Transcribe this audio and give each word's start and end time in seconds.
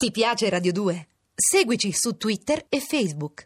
Ti 0.00 0.12
piace 0.12 0.48
Radio 0.48 0.72
2? 0.72 1.08
Seguici 1.34 1.92
su 1.92 2.16
Twitter 2.16 2.64
e 2.70 2.80
Facebook. 2.80 3.44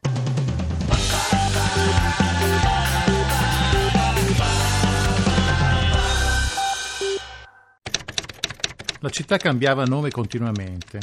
La 9.00 9.08
città 9.08 9.36
cambiava 9.36 9.82
nome 9.82 10.12
continuamente. 10.12 11.00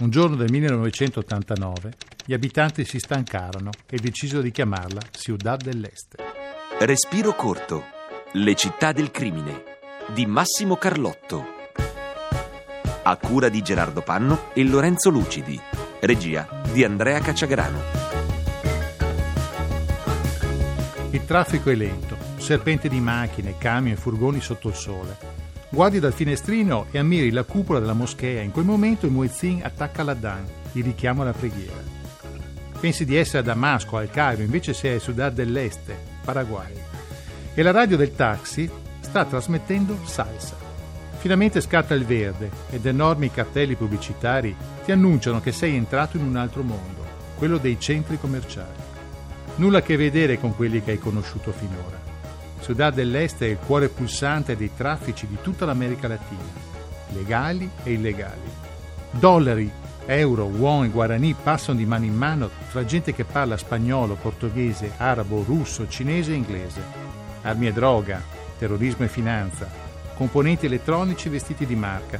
Un 0.00 0.08
giorno 0.08 0.34
del 0.34 0.50
1989 0.50 1.92
gli 2.24 2.32
abitanti 2.32 2.86
si 2.86 2.98
stancarono 2.98 3.68
e 3.86 3.98
decisero 3.98 4.40
di 4.40 4.50
chiamarla 4.50 5.02
Ciudad 5.10 5.62
dell'Este. 5.62 6.16
Respiro 6.80 7.34
corto. 7.34 7.84
Le 8.32 8.54
città 8.54 8.92
del 8.92 9.10
crimine 9.10 9.62
di 10.14 10.24
Massimo 10.24 10.76
Carlotto. 10.76 11.55
A 13.08 13.16
cura 13.18 13.48
di 13.48 13.62
Gerardo 13.62 14.02
Panno 14.02 14.48
e 14.52 14.64
Lorenzo 14.64 15.10
Lucidi. 15.10 15.56
Regia 16.00 16.48
di 16.72 16.82
Andrea 16.82 17.20
Cacciagrano. 17.20 17.78
Il 21.10 21.24
traffico 21.24 21.70
è 21.70 21.76
lento, 21.76 22.16
serpente 22.38 22.88
di 22.88 22.98
macchine, 22.98 23.58
camion 23.58 23.94
e 23.94 23.96
furgoni 23.96 24.40
sotto 24.40 24.66
il 24.66 24.74
sole. 24.74 25.16
Guardi 25.68 26.00
dal 26.00 26.12
finestrino 26.12 26.86
e 26.90 26.98
ammiri 26.98 27.30
la 27.30 27.44
cupola 27.44 27.78
della 27.78 27.92
moschea. 27.92 28.42
In 28.42 28.50
quel 28.50 28.64
momento 28.64 29.06
il 29.06 29.12
muezzin 29.12 29.60
attacca 29.62 30.02
l'Adhan, 30.02 30.44
il 30.72 30.82
richiamo 30.82 31.22
alla 31.22 31.30
preghiera. 31.30 31.80
Pensi 32.80 33.04
di 33.04 33.14
essere 33.14 33.38
a 33.38 33.42
Damasco, 33.42 33.98
al 33.98 34.10
Cairo, 34.10 34.42
invece 34.42 34.74
sei 34.74 34.96
a 34.96 35.00
Ciudad 35.00 35.32
dell'Este, 35.32 35.96
Paraguay. 36.24 36.74
E 37.54 37.62
la 37.62 37.70
radio 37.70 37.96
del 37.96 38.16
taxi 38.16 38.68
sta 38.98 39.24
trasmettendo 39.24 39.96
salsa. 40.02 40.65
Finalmente 41.26 41.60
scatta 41.60 41.92
il 41.92 42.04
verde 42.04 42.48
ed 42.70 42.86
enormi 42.86 43.32
cartelli 43.32 43.74
pubblicitari 43.74 44.54
ti 44.84 44.92
annunciano 44.92 45.40
che 45.40 45.50
sei 45.50 45.74
entrato 45.74 46.16
in 46.16 46.22
un 46.22 46.36
altro 46.36 46.62
mondo, 46.62 47.04
quello 47.36 47.58
dei 47.58 47.80
centri 47.80 48.16
commerciali. 48.16 48.78
Nulla 49.56 49.78
a 49.78 49.82
che 49.82 49.96
vedere 49.96 50.38
con 50.38 50.54
quelli 50.54 50.84
che 50.84 50.92
hai 50.92 51.00
conosciuto 51.00 51.50
finora. 51.50 52.00
Ciudad 52.60 52.94
dell'Este 52.94 53.44
è 53.48 53.50
il 53.50 53.58
cuore 53.58 53.88
pulsante 53.88 54.54
dei 54.54 54.70
traffici 54.76 55.26
di 55.26 55.36
tutta 55.42 55.64
l'America 55.64 56.06
Latina, 56.06 56.44
legali 57.08 57.68
e 57.82 57.94
illegali. 57.94 58.48
Dollari, 59.10 59.68
euro, 60.06 60.44
won 60.44 60.84
e 60.84 60.90
guarani 60.90 61.34
passano 61.34 61.78
di 61.78 61.86
mano 61.86 62.04
in 62.04 62.14
mano 62.14 62.50
tra 62.70 62.84
gente 62.84 63.12
che 63.12 63.24
parla 63.24 63.56
spagnolo, 63.56 64.14
portoghese, 64.14 64.92
arabo, 64.98 65.42
russo, 65.44 65.88
cinese 65.88 66.30
e 66.30 66.36
inglese. 66.36 66.80
Armi 67.42 67.66
e 67.66 67.72
droga, 67.72 68.22
terrorismo 68.58 69.06
e 69.06 69.08
finanza, 69.08 69.85
componenti 70.16 70.66
elettronici 70.66 71.28
vestiti 71.28 71.66
di 71.66 71.76
marca. 71.76 72.18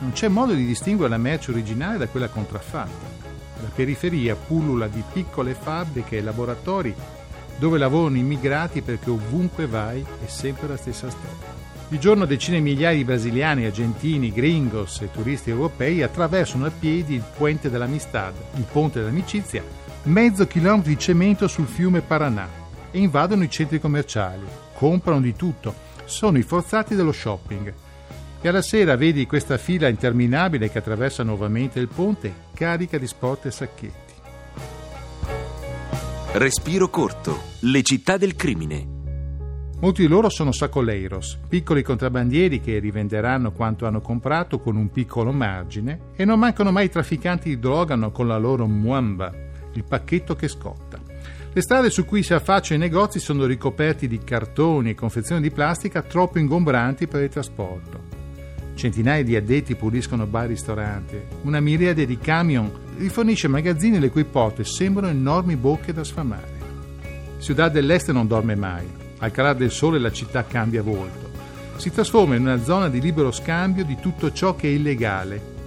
Non 0.00 0.12
c'è 0.12 0.28
modo 0.28 0.52
di 0.52 0.66
distinguere 0.66 1.10
la 1.10 1.18
merce 1.18 1.52
originale 1.52 1.98
da 1.98 2.08
quella 2.08 2.28
contraffatta. 2.28 3.18
La 3.62 3.68
periferia 3.74 4.34
pullula 4.34 4.88
di 4.88 5.02
piccole 5.12 5.54
fabbriche 5.54 6.16
e 6.16 6.22
laboratori 6.22 6.94
dove 7.58 7.78
lavorano 7.78 8.16
immigrati 8.16 8.80
perché 8.80 9.10
ovunque 9.10 9.66
vai 9.66 10.04
è 10.24 10.26
sempre 10.26 10.66
la 10.66 10.76
stessa 10.76 11.10
storia. 11.10 11.68
Di 11.88 11.98
giorno 11.98 12.24
decine 12.24 12.56
di 12.56 12.62
migliaia 12.62 12.96
di 12.96 13.04
brasiliani, 13.04 13.66
argentini, 13.66 14.32
gringos 14.32 15.00
e 15.02 15.10
turisti 15.10 15.50
europei 15.50 16.02
attraversano 16.02 16.64
a 16.64 16.70
piedi 16.70 17.14
il 17.14 17.24
Puente 17.36 17.68
dell'Amistad, 17.68 18.32
il 18.56 18.64
ponte 18.70 19.00
dell'amicizia, 19.00 19.62
mezzo 20.04 20.46
chilometro 20.46 20.88
di 20.88 20.98
cemento 20.98 21.48
sul 21.48 21.66
fiume 21.66 22.00
Paranà 22.00 22.48
e 22.90 22.98
invadono 22.98 23.42
i 23.42 23.50
centri 23.50 23.80
commerciali, 23.80 24.44
comprano 24.80 25.20
di 25.20 25.36
tutto, 25.36 25.74
sono 26.06 26.38
i 26.38 26.42
forzati 26.42 26.94
dello 26.94 27.12
shopping. 27.12 27.70
E 28.40 28.48
alla 28.48 28.62
sera 28.62 28.96
vedi 28.96 29.26
questa 29.26 29.58
fila 29.58 29.88
interminabile 29.88 30.70
che 30.70 30.78
attraversa 30.78 31.22
nuovamente 31.22 31.78
il 31.78 31.88
ponte, 31.88 32.32
carica 32.54 32.96
di 32.96 33.06
sport 33.06 33.44
e 33.44 33.50
sacchetti. 33.50 34.14
Respiro 36.32 36.88
corto. 36.88 37.38
Le 37.60 37.82
città 37.82 38.16
del 38.16 38.34
crimine. 38.34 38.88
Molti 39.80 40.00
di 40.00 40.08
loro 40.08 40.30
sono 40.30 40.50
sacoleiros, 40.50 41.40
piccoli 41.46 41.82
contrabbandieri 41.82 42.62
che 42.62 42.78
rivenderanno 42.78 43.52
quanto 43.52 43.84
hanno 43.84 44.00
comprato 44.00 44.60
con 44.60 44.76
un 44.76 44.90
piccolo 44.90 45.30
margine 45.30 46.12
e 46.16 46.24
non 46.24 46.38
mancano 46.38 46.72
mai 46.72 46.86
i 46.86 46.90
trafficanti 46.90 47.50
di 47.50 47.58
droga 47.58 47.98
con 48.08 48.26
la 48.26 48.38
loro 48.38 48.66
muamba, 48.66 49.30
il 49.74 49.84
pacchetto 49.84 50.34
che 50.34 50.48
scotta. 50.48 50.99
Le 51.52 51.62
strade 51.62 51.90
su 51.90 52.04
cui 52.04 52.22
si 52.22 52.32
affacciano 52.32 52.80
i 52.80 52.86
negozi 52.86 53.18
sono 53.18 53.44
ricoperti 53.44 54.06
di 54.06 54.20
cartoni 54.20 54.90
e 54.90 54.94
confezioni 54.94 55.40
di 55.40 55.50
plastica 55.50 56.00
troppo 56.00 56.38
ingombranti 56.38 57.08
per 57.08 57.22
il 57.24 57.28
trasporto. 57.28 58.18
Centinaia 58.76 59.24
di 59.24 59.34
addetti 59.34 59.74
puliscono 59.74 60.26
bar 60.26 60.44
e 60.44 60.46
ristoranti. 60.46 61.20
Una 61.42 61.58
miriade 61.58 62.06
di 62.06 62.18
camion 62.18 62.70
rifornisce 62.98 63.48
magazzini 63.48 63.98
le 63.98 64.10
cui 64.10 64.24
porte 64.24 64.62
sembrano 64.62 65.10
enormi 65.10 65.56
bocche 65.56 65.92
da 65.92 66.04
sfamare. 66.04 66.58
Ciudad 67.40 67.72
dell'Est 67.72 68.12
non 68.12 68.28
dorme 68.28 68.54
mai. 68.54 68.86
Al 69.18 69.32
calare 69.32 69.58
del 69.58 69.72
sole 69.72 69.98
la 69.98 70.12
città 70.12 70.44
cambia 70.44 70.82
volto. 70.82 71.30
Si 71.78 71.90
trasforma 71.90 72.36
in 72.36 72.42
una 72.42 72.62
zona 72.62 72.88
di 72.88 73.00
libero 73.00 73.32
scambio 73.32 73.84
di 73.84 73.96
tutto 74.00 74.30
ciò 74.32 74.54
che 74.54 74.68
è 74.68 74.70
illegale, 74.70 75.58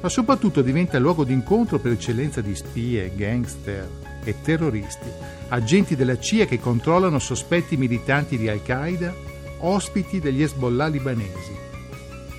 ma 0.00 0.08
soprattutto 0.08 0.62
diventa 0.62 0.98
luogo 0.98 1.24
d'incontro 1.24 1.78
per 1.78 1.92
eccellenza 1.92 2.40
di 2.40 2.54
spie, 2.54 3.12
gangster, 3.14 3.88
e 4.24 4.36
terroristi, 4.42 5.08
agenti 5.48 5.96
della 5.96 6.18
CIA 6.18 6.46
che 6.46 6.60
controllano 6.60 7.18
sospetti 7.18 7.76
militanti 7.76 8.36
di 8.36 8.48
Al-Qaeda, 8.48 9.14
ospiti 9.58 10.20
degli 10.20 10.42
Hezbollah 10.42 10.86
libanesi. 10.86 11.68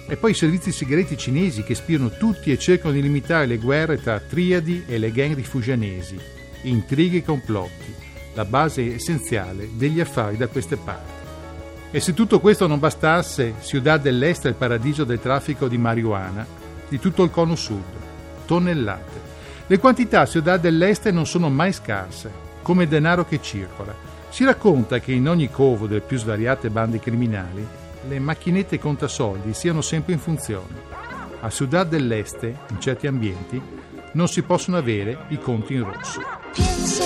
E 0.08 0.18
poi 0.18 0.32
i 0.32 0.36
servizi 0.36 0.72
segreti 0.72 1.18
cinesi 1.18 1.64
che 1.64 1.76
spiano 1.76 2.10
tutti 2.10 2.52
e 2.52 2.58
cercano 2.58 2.94
di 2.94 3.02
limitare 3.02 3.46
le 3.46 3.58
guerre 3.58 4.02
tra 4.02 4.20
triadi 4.20 4.84
e 4.88 4.98
le 4.98 5.12
gang 5.12 5.36
rifugianesi, 5.36 6.18
intrighi 6.64 7.18
e 7.18 7.24
complotti, 7.24 7.94
la 8.34 8.46
base 8.46 8.96
essenziale 8.96 9.70
degli 9.74 10.00
affari 10.00 10.38
da 10.38 10.48
queste 10.48 10.76
parti. 10.76 11.20
E 11.92 12.00
se 12.00 12.14
tutto 12.14 12.40
questo 12.40 12.68
non 12.68 12.80
bastasse, 12.80 13.56
Ciudad 13.64 14.02
dell'Est 14.02 14.46
è 14.46 14.50
il 14.50 14.56
paradiso 14.56 15.04
del 15.04 15.20
traffico 15.20 15.68
di 15.68 15.78
marijuana 15.78 16.60
di 16.92 17.00
tutto 17.00 17.24
il 17.24 17.32
cono 17.32 17.56
sud, 17.56 17.82
tonnellate 18.46 19.30
le 19.72 19.80
quantità 19.80 20.20
a 20.20 20.26
Ciudad 20.26 20.60
dell'Este 20.60 21.12
non 21.12 21.26
sono 21.26 21.50
mai 21.50 21.72
scarse, 21.72 22.30
come 22.62 22.84
il 22.84 22.90
denaro 22.90 23.24
che 23.24 23.42
circola. 23.42 23.96
Si 24.28 24.44
racconta 24.44 25.00
che 25.00 25.14
in 25.14 25.30
ogni 25.30 25.50
covo 25.50 25.88
delle 25.88 26.02
più 26.02 26.18
svariate 26.18 26.70
bande 26.70 27.00
criminali 27.00 27.66
le 28.06 28.20
macchinette 28.20 28.78
contasoldi 28.78 29.54
siano 29.54 29.80
sempre 29.80 30.12
in 30.12 30.20
funzione. 30.20 30.76
A 31.40 31.50
Ciudad 31.50 31.88
dell'Este, 31.88 32.54
in 32.70 32.82
certi 32.82 33.08
ambienti, 33.08 33.62
non 34.12 34.28
si 34.28 34.42
possono 34.42 34.76
avere 34.76 35.20
i 35.30 35.40
conti 35.40 35.76
in 35.76 35.86
rosso. 35.90 36.22
Pienso 36.52 37.06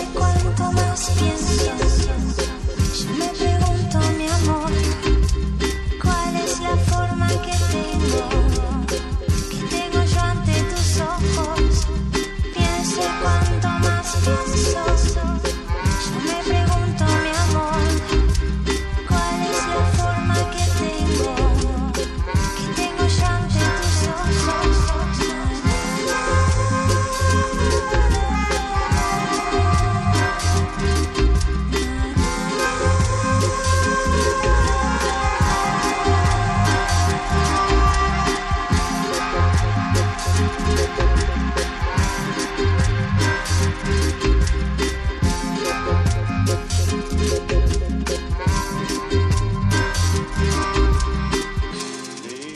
quanto 14.26 14.80
más 14.80 14.95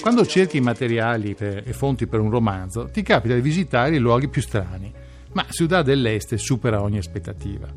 Quando 0.10 0.26
cerchi 0.26 0.60
materiali 0.60 1.36
per, 1.36 1.62
e 1.64 1.72
fonti 1.72 2.08
per 2.08 2.20
un 2.20 2.32
romanzo, 2.32 2.90
ti 2.92 3.04
capita 3.04 3.36
di 3.36 3.42
visitare 3.42 3.96
i 3.96 4.00
luoghi 4.00 4.28
più 4.28 4.42
strani, 4.42 4.92
ma 5.34 5.46
Ciudad 5.48 5.86
dell'Este 5.86 6.40
supera 6.40 6.82
ogni 6.82 6.98
aspettativa. 6.98 7.68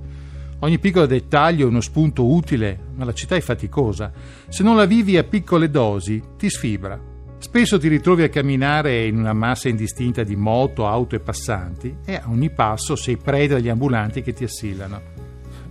Ogni 0.61 0.79
piccolo 0.79 1.05
dettaglio 1.05 1.67
è 1.67 1.69
uno 1.69 1.83
spunto 1.83 2.33
utile, 2.33 2.79
ma 2.95 3.05
la 3.05 3.13
città 3.13 3.37
è 3.37 3.43
faticosa. 3.43 4.11
Se 4.49 4.63
non 4.63 4.77
la 4.77 4.87
vivi 4.87 5.19
a 5.19 5.25
piccole 5.25 5.69
dosi, 5.69 6.23
ti 6.39 6.49
sfibra. 6.49 6.99
Spesso 7.37 7.79
ti 7.79 7.89
ritrovi 7.89 8.23
a 8.23 8.31
camminare 8.31 9.05
in 9.05 9.19
una 9.19 9.35
massa 9.35 9.69
indistinta 9.69 10.23
di 10.23 10.35
moto, 10.35 10.87
auto 10.87 11.15
e 11.15 11.21
passanti 11.21 11.95
e 12.03 12.15
a 12.15 12.23
ogni 12.29 12.49
passo 12.49 12.97
sei 12.97 13.19
preda 13.19 13.57
degli 13.57 13.69
ambulanti 13.69 14.23
che 14.23 14.33
ti 14.33 14.45
assillano. 14.45 15.12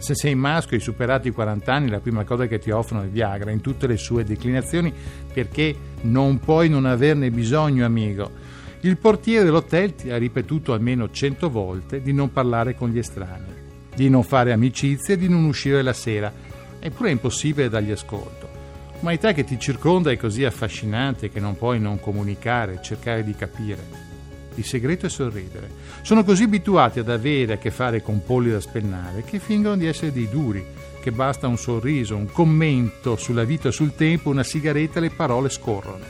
Se 0.01 0.15
sei 0.15 0.33
maschio 0.33 0.71
e 0.71 0.79
hai 0.79 0.81
superato 0.81 1.27
i 1.27 1.31
40 1.31 1.71
anni, 1.71 1.89
la 1.91 1.99
prima 1.99 2.23
cosa 2.23 2.47
che 2.47 2.57
ti 2.57 2.71
offrono 2.71 3.03
è 3.03 3.05
il 3.05 3.11
Viagra 3.11 3.51
in 3.51 3.61
tutte 3.61 3.85
le 3.85 3.97
sue 3.97 4.23
declinazioni 4.23 4.91
perché 5.31 5.75
non 6.01 6.39
puoi 6.39 6.69
non 6.69 6.85
averne 6.85 7.29
bisogno, 7.29 7.85
amico. 7.85 8.31
Il 8.79 8.97
portiere 8.97 9.45
dell'hotel 9.45 9.93
ti 9.93 10.09
ha 10.09 10.17
ripetuto 10.17 10.73
almeno 10.73 11.11
cento 11.11 11.51
volte 11.51 12.01
di 12.01 12.13
non 12.13 12.31
parlare 12.31 12.73
con 12.73 12.89
gli 12.89 12.97
estranei, 12.97 13.53
di 13.93 14.09
non 14.09 14.23
fare 14.23 14.51
amicizie 14.51 15.17
di 15.17 15.29
non 15.29 15.45
uscire 15.45 15.83
la 15.83 15.93
sera. 15.93 16.33
Eppure 16.79 17.09
è 17.09 17.11
impossibile 17.11 17.69
dargli 17.69 17.91
ascolto. 17.91 18.49
L'umanità 18.97 19.33
che 19.33 19.43
ti 19.43 19.59
circonda 19.59 20.09
è 20.09 20.17
così 20.17 20.43
affascinante 20.43 21.29
che 21.29 21.39
non 21.39 21.55
puoi 21.55 21.79
non 21.79 21.99
comunicare, 21.99 22.79
cercare 22.81 23.23
di 23.23 23.35
capire. 23.35 24.10
Il 24.55 24.65
segreto 24.65 25.05
è 25.05 25.09
sorridere. 25.09 25.69
Sono 26.01 26.23
così 26.23 26.43
abituati 26.43 26.99
ad 26.99 27.09
avere 27.09 27.53
a 27.53 27.57
che 27.57 27.71
fare 27.71 28.01
con 28.01 28.23
polli 28.23 28.51
da 28.51 28.59
spennare 28.59 29.23
che 29.23 29.39
fingono 29.39 29.77
di 29.77 29.87
essere 29.87 30.11
dei 30.11 30.27
duri, 30.29 30.63
che 31.01 31.11
basta 31.11 31.47
un 31.47 31.57
sorriso, 31.57 32.15
un 32.15 32.29
commento 32.31 33.15
sulla 33.15 33.43
vita 33.43 33.69
e 33.69 33.71
sul 33.71 33.95
tempo, 33.95 34.29
una 34.29 34.43
sigaretta 34.43 34.99
e 34.99 35.01
le 35.01 35.09
parole 35.09 35.49
scorrono. 35.49 36.03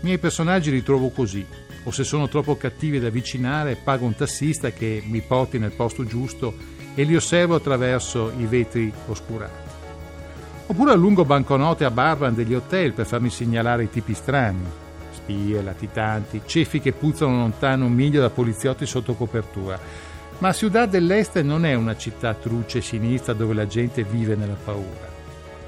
I 0.00 0.06
miei 0.06 0.18
personaggi 0.18 0.70
li 0.70 0.82
trovo 0.82 1.08
così, 1.08 1.44
o 1.84 1.90
se 1.90 2.04
sono 2.04 2.28
troppo 2.28 2.56
cattivi 2.56 3.00
da 3.00 3.08
avvicinare 3.08 3.76
pago 3.82 4.04
un 4.04 4.14
tassista 4.14 4.70
che 4.70 5.02
mi 5.06 5.22
porti 5.22 5.58
nel 5.58 5.72
posto 5.72 6.04
giusto 6.04 6.54
e 6.94 7.04
li 7.04 7.16
osservo 7.16 7.54
attraverso 7.54 8.32
i 8.38 8.44
vetri 8.44 8.92
oscurati. 9.06 9.72
Oppure 10.66 10.92
allungo 10.92 11.24
banconote 11.24 11.84
a 11.84 11.90
barban 11.90 12.34
degli 12.34 12.54
hotel 12.54 12.92
per 12.92 13.06
farmi 13.06 13.28
segnalare 13.28 13.84
i 13.84 13.90
tipi 13.90 14.14
strani, 14.14 14.64
spie, 15.24 15.62
latitanti, 15.62 16.42
ceffi 16.44 16.80
che 16.80 16.92
puzzano 16.92 17.38
lontano 17.38 17.86
un 17.86 17.92
miglio 17.92 18.20
da 18.20 18.30
poliziotti 18.30 18.84
sotto 18.84 19.14
copertura. 19.14 19.78
Ma 20.38 20.52
Ciudad 20.52 20.90
dell'Este 20.90 21.42
non 21.42 21.64
è 21.64 21.74
una 21.74 21.96
città 21.96 22.34
truce 22.34 22.78
e 22.78 22.82
sinistra 22.82 23.32
dove 23.32 23.54
la 23.54 23.66
gente 23.66 24.02
vive 24.02 24.36
nella 24.36 24.56
paura. 24.62 25.12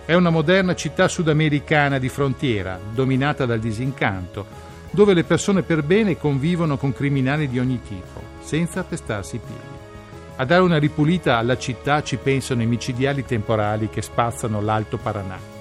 È 0.05 0.15
una 0.15 0.31
moderna 0.31 0.75
città 0.75 1.09
sudamericana 1.09 1.99
di 1.99 2.09
frontiera, 2.09 2.79
dominata 2.93 3.47
dal 3.47 3.59
disincanto, 3.59 4.65
dove 4.91 5.15
le 5.15 5.25
persone 5.25 5.63
per 5.63 5.83
bene 5.83 6.17
convivono 6.17 6.77
con 6.77 6.93
criminali 6.93 7.49
di 7.49 7.59
ogni 7.59 7.81
tipo, 7.83 8.23
senza 8.41 8.85
pestarsi 8.85 9.37
i 9.37 9.41
piedi. 9.41 9.75
A 10.37 10.45
dare 10.45 10.63
una 10.63 10.79
ripulita 10.79 11.39
alla 11.39 11.57
città 11.57 12.03
ci 12.03 12.17
pensano 12.17 12.63
i 12.63 12.67
micidiali 12.67 13.25
temporali 13.25 13.89
che 13.89 14.03
spazzano 14.03 14.61
l'Alto 14.61 14.99
Paranà 14.99 15.55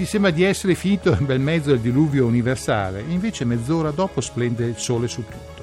ti 0.00 0.06
sembra 0.06 0.30
di 0.30 0.44
essere 0.44 0.74
finito 0.74 1.10
nel 1.10 1.24
bel 1.24 1.40
mezzo 1.40 1.68
del 1.68 1.80
diluvio 1.80 2.24
universale, 2.24 3.04
invece 3.06 3.44
mezz'ora 3.44 3.90
dopo 3.90 4.22
splende 4.22 4.64
il 4.64 4.78
sole 4.78 5.08
su 5.08 5.26
tutto, 5.26 5.62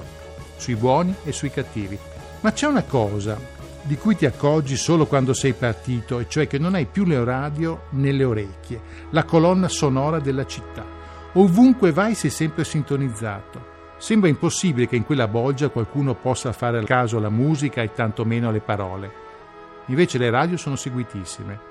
sui 0.58 0.76
buoni 0.76 1.12
e 1.24 1.32
sui 1.32 1.50
cattivi. 1.50 1.98
Ma 2.42 2.52
c'è 2.52 2.68
una 2.68 2.84
cosa 2.84 3.36
di 3.82 3.98
cui 3.98 4.16
ti 4.16 4.28
accorgi 4.28 4.78
solo 4.78 5.08
quando 5.08 5.34
sei 5.34 5.54
partito, 5.54 6.20
e 6.20 6.28
cioè 6.30 6.46
che 6.46 6.60
non 6.60 6.76
hai 6.76 6.86
più 6.86 7.04
le 7.04 7.24
radio 7.24 7.86
nelle 7.94 8.24
orecchie, 8.24 8.80
la 9.10 9.24
colonna 9.24 9.70
sonora 9.70 10.20
della 10.20 10.46
città. 10.46 10.86
Ovunque 11.34 11.92
vai 11.92 12.14
sei 12.14 12.30
sempre 12.30 12.64
sintonizzato. 12.64 13.60
Sembra 13.98 14.30
impossibile 14.30 14.88
che 14.88 14.98
in 14.98 15.04
quella 15.04 15.28
bolgia 15.28 15.70
qualcuno 15.70 16.14
possa 16.14 16.54
fare 16.54 16.84
caso 16.84 17.18
alla 17.18 17.32
musica 17.32 17.82
e 17.82 17.92
tantomeno 17.92 18.50
alle 18.50 18.62
parole. 18.62 19.12
Invece 19.88 20.20
le 20.20 20.30
radio 20.30 20.58
sono 20.58 20.76
seguitissime 20.76 21.67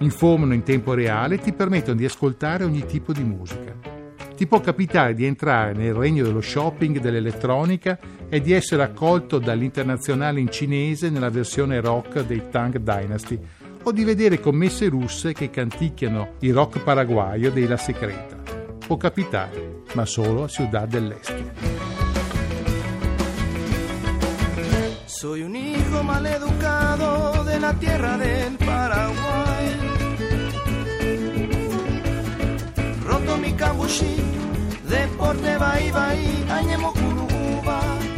informano 0.00 0.54
in 0.54 0.62
tempo 0.62 0.94
reale 0.94 1.36
e 1.36 1.38
ti 1.38 1.52
permettono 1.52 1.96
di 1.96 2.04
ascoltare 2.04 2.64
ogni 2.64 2.84
tipo 2.86 3.12
di 3.12 3.22
musica. 3.22 3.74
Ti 4.36 4.46
può 4.46 4.60
capitare 4.60 5.12
di 5.12 5.26
entrare 5.26 5.74
nel 5.74 5.92
regno 5.92 6.24
dello 6.24 6.40
shopping, 6.40 6.98
dell'elettronica 6.98 7.98
e 8.28 8.40
di 8.40 8.52
essere 8.52 8.82
accolto 8.82 9.38
dall'internazionale 9.38 10.40
in 10.40 10.50
cinese 10.50 11.10
nella 11.10 11.28
versione 11.28 11.80
rock 11.80 12.24
dei 12.24 12.44
Tang 12.50 12.78
Dynasty 12.78 13.38
o 13.82 13.92
di 13.92 14.04
vedere 14.04 14.40
commesse 14.40 14.88
russe 14.88 15.32
che 15.34 15.50
canticchiano 15.50 16.34
il 16.40 16.54
rock 16.54 16.82
paraguayo 16.82 17.50
dei 17.50 17.66
La 17.66 17.76
Secreta. 17.76 18.36
Può 18.78 18.96
capitare, 18.96 19.82
ma 19.92 20.06
solo 20.06 20.44
a 20.44 20.48
Ciudad 20.48 20.88
dell'Este. 20.88 21.79
Soy 25.10 25.42
un 25.42 25.56
hijo 25.56 26.02
maleducado 26.04 27.44
de 27.44 27.58
la 27.58 27.74
tierra 27.74 28.16
del 28.16 28.56
Paraguay. 28.58 29.90
mi 33.40 33.52
cambushi, 33.52 34.16
deporte 34.88 35.56
vai 35.58 35.90
vai, 35.90 36.20
añemo 36.50 36.92
curuba. 36.92 38.09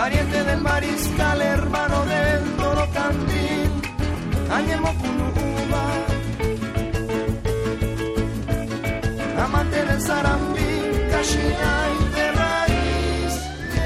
Pariente 0.00 0.44
del 0.44 0.60
mariscal, 0.62 1.40
hermano 1.42 2.04
del 2.06 2.42
amante 9.34 9.84
del 9.84 10.00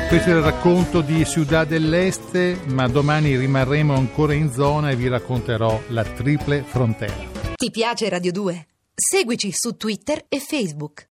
Questo 0.09 0.31
è 0.31 0.33
il 0.33 0.41
racconto 0.41 1.01
di 1.01 1.25
Ciudad 1.25 1.67
dell'Este, 1.67 2.61
ma 2.67 2.87
domani 2.87 3.37
rimarremo 3.37 3.93
ancora 3.93 4.35
in 4.35 4.53
zona 4.53 4.91
e 4.91 4.95
vi 4.95 5.09
racconterò 5.09 5.83
la 5.89 6.05
triple 6.05 6.63
frontera. 6.63 7.13
Ti 7.57 7.71
piace 7.73 8.09
Radio 8.09 8.31
2? 8.31 8.67
Seguici 8.95 9.51
su 9.53 9.77
Twitter 9.77 10.27
e 10.29 10.39
Facebook. 10.39 11.03